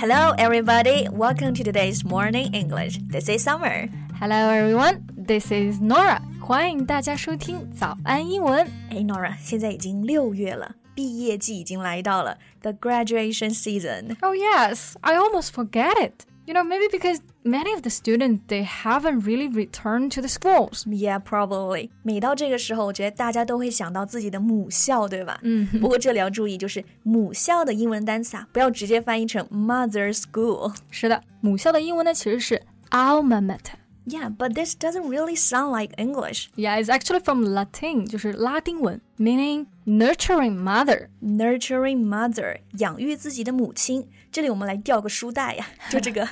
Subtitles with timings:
[0.00, 1.06] Hello, everybody.
[1.10, 2.98] Welcome to today's Morning English.
[3.06, 3.86] This is Summer.
[4.18, 5.04] Hello, everyone.
[5.14, 6.22] This is Norah.
[6.40, 8.66] 欢迎大家收听早安英文。
[8.88, 14.16] 哎，Norah，现在已经六月了，毕业季已经来到了，the graduation season.
[14.22, 18.63] Oh yes, I almost forget it You know, maybe because many of the students they
[18.63, 20.85] haven't really returned to the schools.
[20.85, 21.89] Yeah, probably.
[22.03, 25.39] 每到这个时候，我觉得大家都会想到自己的母校，对吧？
[25.41, 25.67] 嗯。
[25.81, 30.75] 不过这里要注意，就是母校的英文单词啊，不要直接翻译成 mother school。
[30.91, 36.49] 是的，母校的英文呢其实是 alma mater。Yeah, but this doesn't really sound like English.
[36.55, 41.07] Yeah, it's actually from Latin，就是拉丁文，meaning nurturing mother.
[41.23, 44.07] Nurturing mother，养育自己的母亲。
[44.31, 46.27] 这里我们来掉个书袋呀，就这个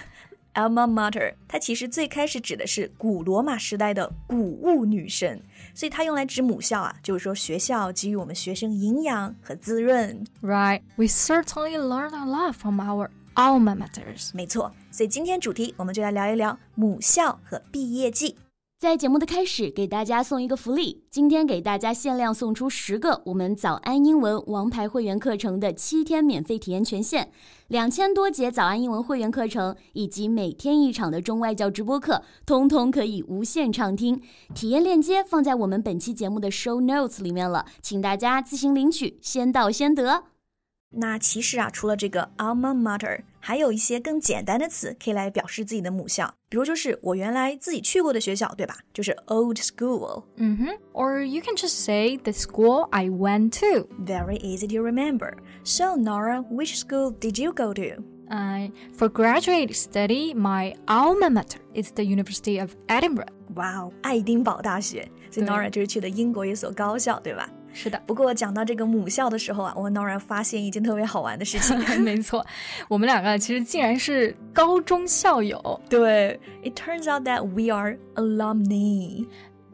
[0.59, 5.41] alma mater，它其实最开始指的是古罗马时代的谷物女神，
[5.73, 10.27] 所以它用来指母校啊，就是说学校给予我们学生营养和滋润。
[10.43, 14.31] Right, we certainly learn a lot from our alma maters。
[14.35, 18.35] 没错，所以今天主题我们就来聊一聊母校和毕业季。
[18.79, 21.03] 在节目的开始，给大家送一个福利。
[21.11, 27.29] 今天给大家限量送出十个我们早安英文王牌会员课程的七天免费体验权限，
[27.67, 34.23] 两千多节早安英文会员课程以及每天一场的中外教直播课，通通可以无限畅听。
[34.55, 40.23] 体验链接放在我们本期节目的 show notes 里面了，请大家自行领取，先到先得。
[40.91, 48.77] 那其实啊，除了这个 alma mater，还有一些更简单的词可以来表示自己的母校，比如就是我原来自己去过的学校，对吧？
[48.93, 50.25] 就是 old school。
[50.37, 53.89] 嗯哼、mm hmm.，or you can just say the school I went to.
[54.05, 55.35] Very easy to remember.
[55.65, 58.03] So Norah, which school did you go to?
[58.31, 63.33] Uh, for graduate study, my alma mater is the University of Edinburgh.
[63.55, 65.11] Wow，爱丁堡大学。
[65.31, 67.49] 所以 Norah 就是去的英国一所高校，对吧？
[67.73, 71.79] 是的，不过讲到这个母校的时候啊，我 Nora 发现一件特别好玩的事情。
[72.03, 72.45] 没错，
[72.89, 75.81] 我们两个其实竟然是高中校友。
[75.89, 79.27] 对，It turns out that we are alumni。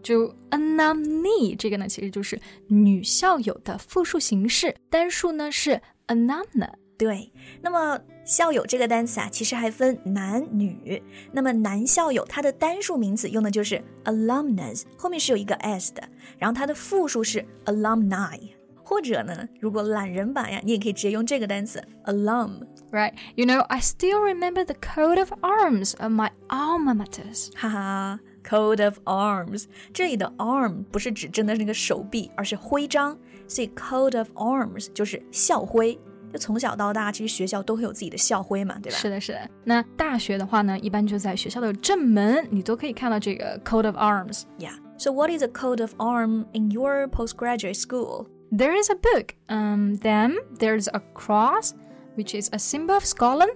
[0.03, 2.39] 就 alumni 这个呢，其实就是
[2.69, 6.69] 女校友的复数形式，单数呢是 alumna。
[6.99, 7.33] 对，
[7.63, 11.03] 那么校友这个单词啊，其实还分男女。
[11.33, 16.03] 那么男校友它的单数名词用的就是 alumnus，后面是有一个 s 的，
[16.39, 18.39] 然后它的复数是 alumni。
[18.87, 22.61] 或者呢，如果懒人版呀，你也可以直接用这个单词 alum。
[22.93, 27.51] Right, you know, I still remember the coat of arms of my alma maters.
[27.57, 29.65] 哈哈，coat of arms，
[29.95, 33.19] 这里的 arm 不是指真的是那个手臂，而是徽章，
[33.49, 35.99] 所以 coat of arms 就是校徽。
[36.34, 38.98] 就从小到大，其实学校都会有自己的校徽嘛，对吧？
[38.98, 39.50] 是的，是的。
[39.64, 44.44] 那大学的话呢，一般就在学校的正门，你都可以看到这个 coat of arms。
[44.58, 44.74] Yeah.
[44.98, 48.28] So what is a coat of arm in your postgraduate school?
[48.52, 49.36] There is a book.
[49.48, 51.74] Um, then there's a cross,
[52.16, 53.54] which is a symbol of Scotland,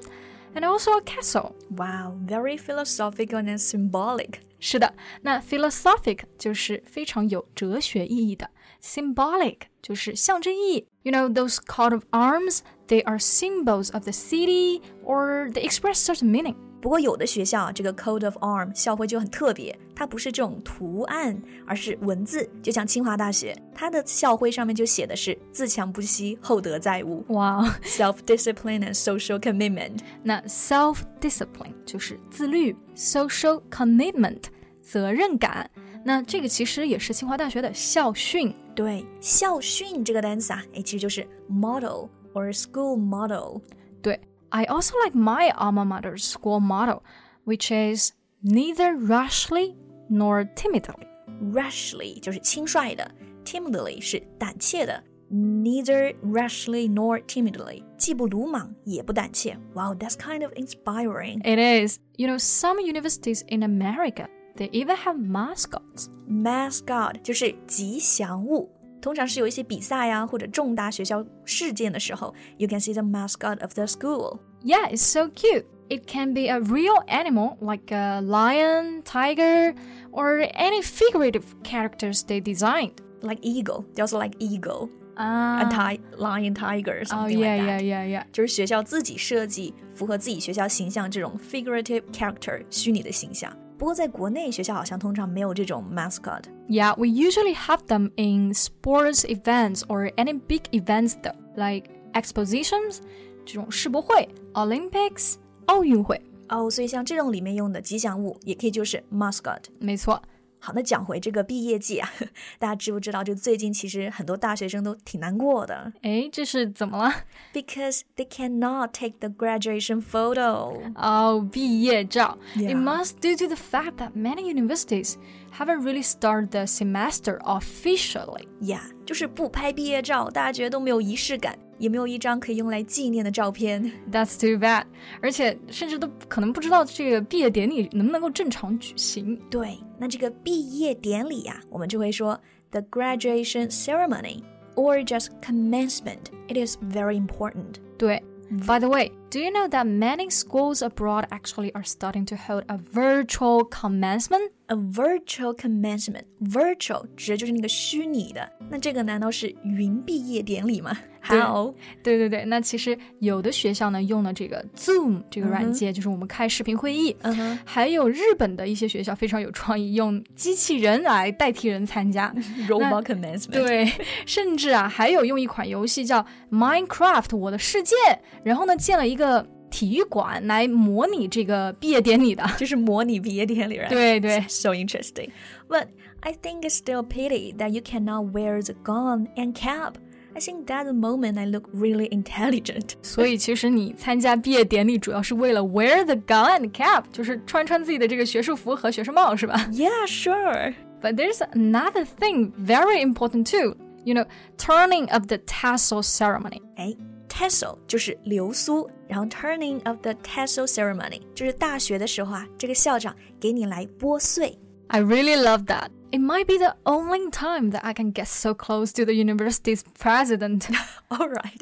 [0.55, 1.55] and also a castle.
[1.69, 4.35] Wow, very philosophical and symbolic.
[4.59, 8.49] 是的，那 philosophic 就是非常有哲学意义的
[8.81, 10.87] ，symbolic 就是象征意义。
[11.03, 16.29] You know those coat of arms, they are symbols of the city or they express certain
[16.29, 16.55] meaning.
[16.81, 22.49] 不过有的学校啊，这个 coat of arm 校徽就很特别，它不是这种图案，而是文字。
[22.61, 27.23] 就像清华大学，它的校徽上面就写的是“自强不息，厚德载物”。
[27.31, 27.69] 哇、wow.
[27.85, 29.99] self-discipline and social commitment。
[30.23, 34.43] 那 self-discipline 就是自律，social commitment
[34.81, 35.71] 责任感。
[36.03, 38.53] 那这个其实也是清华大学的校训。
[38.75, 43.61] 对，校训这个单词啊，哎，其实就是 motto or school motto。
[44.01, 44.19] 对。
[44.55, 47.01] I also like my alma mater's school motto,
[47.43, 48.11] which is
[48.43, 49.73] neither rashly
[50.11, 51.07] nor timidly.
[51.51, 53.09] Rashly 就是轻率的，
[53.43, 55.03] timidly 是胆怯的。
[55.31, 59.57] Neither rashly nor timidly，既不鲁莽也不胆怯。
[59.73, 61.41] Wow, that's kind of inspiring.
[61.41, 61.97] It is.
[62.17, 66.07] You know, some universities in America they even have mascots.
[66.29, 68.69] Mascot 就是吉祥物。
[69.01, 74.39] 通常是有一些比赛呀，或者重大学校事件的时候，you can see the mascot of the school.
[74.63, 75.65] Yeah, it's so cute.
[75.89, 79.75] It can be a real animal like a lion, tiger,
[80.11, 82.93] or any figurative characters they designed.
[83.21, 84.89] Like eagle, they also like eagle.
[85.17, 85.67] Ah.
[85.67, 87.83] A ti lion, tiger, something oh, yeah, like that.
[87.83, 88.23] yeah, yeah, yeah.
[88.31, 93.55] 就是学校自己设计符合自己学校形象这种 figurative character 虚拟的形象。
[93.78, 96.42] 不过在国内学校好像通常没有这种 mascot。
[96.68, 102.98] Yeah, we usually have them in sports events or any big events though, like expositions,
[103.46, 105.36] 这种世博会, Olympics,
[105.66, 106.20] 奥运会。
[106.48, 109.60] 哦，所以像这种里面用的吉祥物，也可以就是 mascot。
[109.78, 110.20] 没错。
[110.60, 112.10] 好，那讲回这个毕业季啊，
[112.58, 113.22] 大家知不知道？
[113.22, 115.92] 就最近其实很多大学生都挺难过的。
[116.02, 117.14] 哎，这是怎么了
[117.52, 120.92] ？Because they cannot take the graduation photo.
[120.94, 122.36] 哦，毕业照。
[122.56, 125.14] It must due to the fact that many universities
[125.57, 128.47] haven't really started the semester officially.
[128.61, 131.57] Yeah，就是不拍毕业照，大家觉得都没有仪式感。
[131.79, 133.83] 也没有一张可以用来纪念的照片。
[134.09, 134.85] That's too bad。
[135.21, 139.35] 而且甚至都可能不知道这个毕业典礼能不能够正常举行。
[139.49, 142.39] 对，那这个毕业典礼呀、啊，我们就会说
[142.71, 144.43] the graduation ceremony
[144.75, 146.31] or just commencement.
[146.47, 147.77] It is very important.
[147.97, 148.23] 对。
[148.67, 152.78] By the way, Do you know that many schools abroad actually are starting to hold a
[152.78, 154.52] virtual commencement?
[154.68, 156.24] A virtual commencement.
[156.40, 158.50] Virtual 指的就是那个虚拟的。
[158.68, 161.74] 那这个难道是云毕业典礼吗？How？
[162.02, 167.16] 对对对，那其实有的学校呢用了这个 Zoom 这个软件，就是我们开视频会议。
[167.22, 167.58] 嗯哼。
[167.64, 172.30] 还有日本的一些学校非常有创意，用机器人来代替人参加
[172.68, 173.52] Robot commencement。
[173.52, 173.90] 对，
[174.26, 177.96] 甚至啊还有用一款游戏叫 Minecraft 我的世界，
[178.44, 179.45] 然后呢建了一个。
[179.73, 185.31] 体育馆来模拟这个毕业典礼的，就是模拟毕业典礼， 对对，so interesting.
[185.67, 185.87] But
[186.19, 189.95] I think it's still a pity that you cannot wear the gown and cap.
[190.35, 192.91] I think that the moment I look really intelligent.
[193.01, 199.55] 所以其实你参加毕业典礼主要是为了 wear the gown and cap，就是穿穿自己的这个学术服和学生帽，是吧？
[199.71, 200.75] Yeah, sure.
[201.01, 203.75] But there's another thing very important too.
[204.05, 204.27] You know,
[204.59, 206.61] turning of the tassel ceremony.
[206.75, 206.95] 哎。
[207.37, 214.57] tassel 就是流苏，然后 turning of the tassel ceremony 就是大学的时候啊，这个校长给你来拨穗。
[214.87, 215.89] I really love that.
[216.11, 219.81] It might be the only time that I can get so close to the university's
[219.99, 220.67] president.
[221.07, 221.59] All right,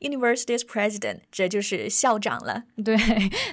[0.00, 2.64] university's president 这就是校长了。
[2.84, 2.96] 对，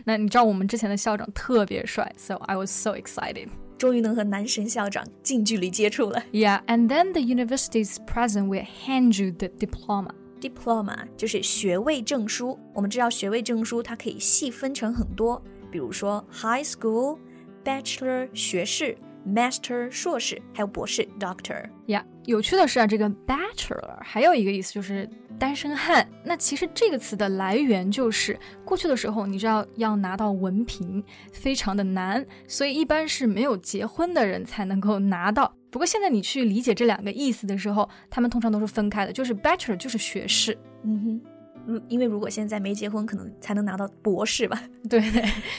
[0.06, 3.50] 那你知道我们之前的校长特别帅，so I was so excited.
[3.78, 6.24] 终于能和男神校长近距离接触了。
[6.32, 10.16] Yeah, and then the university's president will hand you the diploma.
[10.45, 12.59] Diploma 就是学位证书。
[12.75, 17.19] 我们知道学位证书它可以细分成很多，比如说 high school、
[17.65, 18.95] bachelor 学士、
[19.27, 21.65] master 硕士，还有博士 doctor。
[21.87, 25.09] 呀，有趣的是啊，这个 bachelor 还有一个意思就是
[25.39, 26.07] 单身汉。
[26.23, 31.03] 那其实这个词的来源就是过去的时候，你知道要拿到文凭
[31.33, 35.55] 非常的难，所以一般是没有结婚的人才能够拿到。
[35.75, 41.21] 不过现在你去理解这两个意思的时候，他们通常都是分开的，就是 bachelor 就是学士，嗯
[41.67, 44.63] 哼，因为如果现在没结婚，可能才能拿到博士吧。
[44.89, 45.01] 对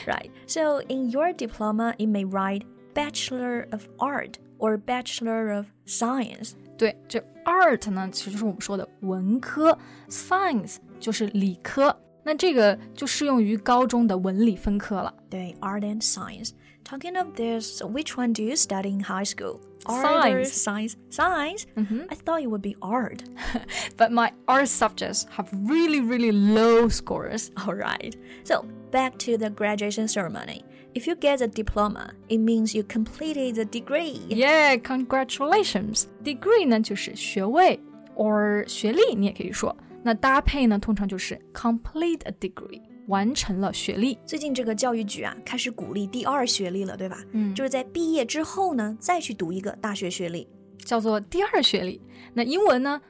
[0.06, 0.30] ，right.
[0.46, 2.62] So in your diploma, it may write
[2.94, 6.52] Bachelor of Art or Bachelor of Science.
[6.78, 9.78] 对，这 art 呢，其实就是我们说的文科
[10.08, 11.94] ，science 就是理科。
[12.22, 15.12] 那这个就适用于高中的文理分科了。
[15.28, 16.52] 对，art and science.
[16.85, 19.61] Talking of this, which one do you study in high school?
[19.87, 20.51] Science.
[20.51, 20.97] Science.
[21.09, 21.65] Science?
[21.77, 22.03] Mm-hmm.
[22.09, 23.23] I thought it would be art.
[23.97, 27.51] but my art subjects have really, really low scores.
[27.65, 28.15] All right.
[28.43, 30.63] So, back to the graduation ceremony.
[30.93, 34.19] If you get a diploma, it means you completed the degree.
[34.27, 36.07] Yeah, congratulations.
[36.23, 37.79] Degree 呢就是学位
[38.15, 39.75] or 学历，你也可以说。
[40.06, 42.80] 那搭配呢，通常就是 complete a degree。
[43.08, 44.18] 完成了学历。
[44.26, 47.24] 最近这个教育局啊，开始鼓励第二学历了，对吧？
[47.30, 50.48] 嗯，就是在毕业之后呢，再去读一个大学学历，
[50.78, 52.00] 叫做第二学历。
[52.34, 53.00] 那英文呢？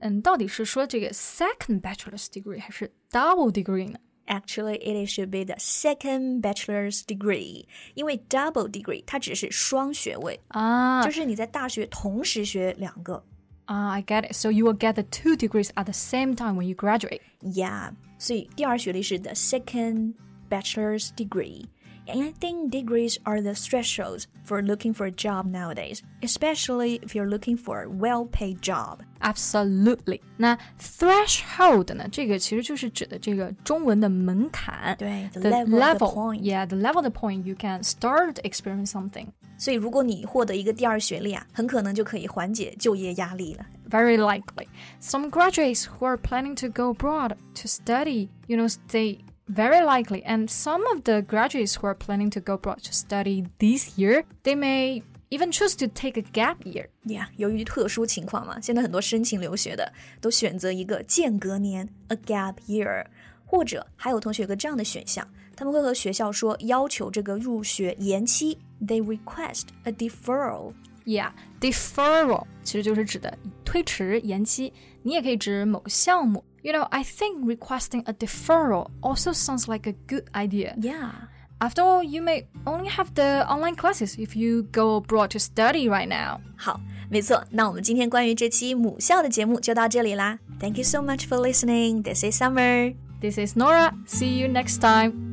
[0.00, 8.22] 嗯，到底是说这个 second bachelor's degree 还是 double degree 呢？Actually, it should be the second bachelor's degree，因为
[8.30, 13.22] double degree 它只是双学位啊，就是你在大学同时学两个。
[13.65, 14.33] 啊、uh,，I get it.
[14.33, 17.21] So you will get the two degrees at the same time when you graduate.
[17.41, 17.91] Yeah.
[18.17, 20.13] 所以第二学历是 the second
[20.49, 21.65] bachelor's degree.
[22.09, 27.13] And I think degrees are the thresholds for looking for a job nowadays, especially if
[27.13, 29.01] you're looking for a well-paid job.
[29.19, 30.21] Absolutely.
[30.37, 32.07] 那 threshold 呢？
[32.09, 34.95] 这个其实就是指的这个中文的门槛。
[34.97, 36.41] 对，the, the level, level, the point.
[36.43, 39.33] Yeah, the level, the point you can start experience something.
[39.61, 43.65] 所以如果你获得一个第二学历啊，很可能就可以缓解就业压力了。
[43.89, 44.67] Very likely.
[45.01, 50.23] Some graduates who are planning to go abroad to study, you know, they very likely,
[50.25, 54.25] and some of the graduates who are planning to go abroad to study this year,
[54.43, 56.89] they may even choose to take a gap year.
[57.05, 63.05] Yeah，由于特殊情况嘛，现在很多申请留学的都选择一个间隔年 （a gap year），
[63.45, 70.72] 或者还有同学有个这样的选项， 他们会和学校说要求这个入学延期，they request a deferral.
[70.72, 70.72] deferral。
[71.04, 76.44] Yeah，deferral 其实就是指的推迟、延期，你也可以指某个项目。
[76.62, 80.76] You know, I think requesting a deferral also sounds like a good idea.
[80.80, 81.10] Yeah.
[81.58, 85.88] After all, you may only have the online classes if you go abroad to study
[85.88, 86.40] right now.
[86.56, 86.80] 好，
[87.10, 90.38] 没错，那我们今天关于这期母校的节目就到这里啦。
[90.60, 92.02] Thank you so much for listening.
[92.02, 92.94] This is Summer.
[93.20, 93.92] This is Norah.
[94.06, 95.31] See you next time.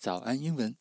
[0.00, 0.76] 早安英文。